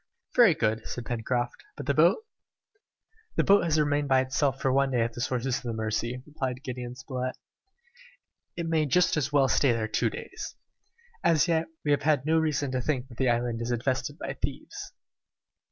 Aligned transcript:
"Very 0.35 0.55
good," 0.55 0.87
said 0.87 1.05
Pencroft. 1.05 1.63
"But 1.77 1.85
the 1.85 1.93
boat?" 1.93 2.25
"The 3.35 3.43
boat 3.43 3.65
has 3.65 3.79
remained 3.79 4.07
by 4.07 4.21
itself 4.21 4.59
for 4.59 4.73
one 4.73 4.89
day 4.89 5.01
at 5.01 5.13
the 5.13 5.21
sources 5.21 5.57
of 5.57 5.61
the 5.61 5.73
Mercy," 5.73 6.23
replied 6.25 6.63
Gideon 6.63 6.95
Spilett; 6.95 7.35
"it 8.57 8.65
may 8.65 8.87
just 8.87 9.15
as 9.15 9.31
well 9.31 9.47
stay 9.47 9.73
there 9.73 9.87
two 9.87 10.09
days! 10.09 10.55
As 11.23 11.47
yet, 11.47 11.67
we 11.85 11.91
have 11.91 12.01
had 12.01 12.25
no 12.25 12.39
reason 12.39 12.71
to 12.71 12.81
think 12.81 13.09
that 13.09 13.19
the 13.19 13.29
island 13.29 13.61
is 13.61 13.69
infested 13.69 14.17
by 14.17 14.33
thieves!" 14.33 14.91